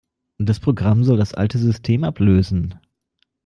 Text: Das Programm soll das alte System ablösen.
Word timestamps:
Das 0.39 0.59
Programm 0.59 1.03
soll 1.03 1.17
das 1.17 1.35
alte 1.35 1.59
System 1.59 2.03
ablösen. 2.03 2.73